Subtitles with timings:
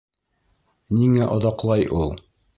[0.99, 2.13] Ниңә оҙаҡлай ул?!